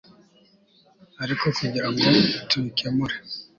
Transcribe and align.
ariko 1.23 1.43
kugira 1.57 1.87
ngo 1.91 2.07
tubikemure 2.49 3.15